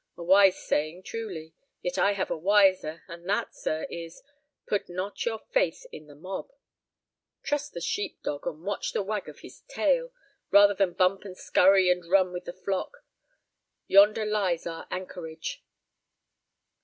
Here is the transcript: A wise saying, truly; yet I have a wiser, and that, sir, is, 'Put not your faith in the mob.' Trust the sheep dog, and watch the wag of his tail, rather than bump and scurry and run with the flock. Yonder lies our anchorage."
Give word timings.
A 0.17 0.23
wise 0.23 0.57
saying, 0.57 1.03
truly; 1.03 1.53
yet 1.83 1.99
I 1.99 2.13
have 2.13 2.31
a 2.31 2.35
wiser, 2.35 3.03
and 3.07 3.29
that, 3.29 3.53
sir, 3.53 3.83
is, 3.87 4.23
'Put 4.65 4.89
not 4.89 5.23
your 5.27 5.37
faith 5.37 5.85
in 5.91 6.07
the 6.07 6.15
mob.' 6.15 6.51
Trust 7.43 7.73
the 7.73 7.81
sheep 7.81 8.19
dog, 8.23 8.47
and 8.47 8.63
watch 8.63 8.93
the 8.93 9.03
wag 9.03 9.29
of 9.29 9.41
his 9.41 9.59
tail, 9.67 10.11
rather 10.49 10.73
than 10.73 10.93
bump 10.93 11.23
and 11.23 11.37
scurry 11.37 11.87
and 11.91 12.09
run 12.09 12.33
with 12.33 12.45
the 12.45 12.53
flock. 12.53 13.05
Yonder 13.85 14.25
lies 14.25 14.65
our 14.65 14.87
anchorage." 14.89 15.63